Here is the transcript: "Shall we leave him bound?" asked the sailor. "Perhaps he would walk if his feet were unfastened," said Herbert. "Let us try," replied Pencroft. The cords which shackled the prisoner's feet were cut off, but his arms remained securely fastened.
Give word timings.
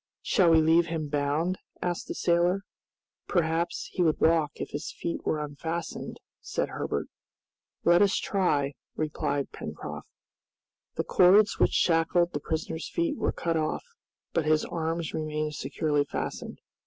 "Shall 0.23 0.49
we 0.49 0.61
leave 0.63 0.87
him 0.87 1.09
bound?" 1.09 1.59
asked 1.79 2.07
the 2.07 2.15
sailor. 2.15 2.63
"Perhaps 3.27 3.87
he 3.91 4.01
would 4.01 4.19
walk 4.19 4.53
if 4.55 4.71
his 4.71 4.91
feet 4.91 5.23
were 5.23 5.37
unfastened," 5.39 6.19
said 6.41 6.69
Herbert. 6.69 7.05
"Let 7.83 8.01
us 8.01 8.15
try," 8.15 8.73
replied 8.95 9.51
Pencroft. 9.51 10.07
The 10.95 11.03
cords 11.03 11.59
which 11.59 11.73
shackled 11.73 12.33
the 12.33 12.39
prisoner's 12.39 12.89
feet 12.89 13.15
were 13.15 13.31
cut 13.31 13.57
off, 13.57 13.83
but 14.33 14.45
his 14.45 14.65
arms 14.65 15.13
remained 15.13 15.53
securely 15.53 16.05
fastened. 16.05 16.57